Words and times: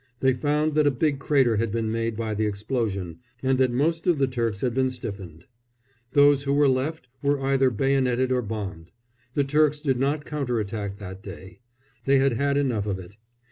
They 0.19 0.33
found 0.33 0.73
that 0.73 0.87
a 0.87 0.89
big 0.89 1.19
crater 1.19 1.57
had 1.57 1.71
been 1.71 1.91
made 1.91 2.17
by 2.17 2.33
the 2.33 2.47
explosion, 2.47 3.19
and 3.43 3.59
that 3.59 3.69
most 3.71 4.07
of 4.07 4.17
the 4.17 4.25
Turks 4.25 4.61
had 4.61 4.73
been 4.73 4.89
stiffened. 4.89 5.45
Those 6.13 6.41
who 6.41 6.53
were 6.53 6.67
left 6.67 7.07
were 7.21 7.39
either 7.39 7.69
bayoneted 7.69 8.31
or 8.31 8.41
bombed. 8.41 8.89
The 9.35 9.43
Turks 9.43 9.79
did 9.79 9.99
not 9.99 10.25
counter 10.25 10.59
attack 10.59 10.97
that 10.97 11.21
day. 11.21 11.59
They 12.05 12.17
had 12.17 12.33
had 12.33 12.57
enough 12.57 12.87
of 12.87 12.97
it. 12.97 13.15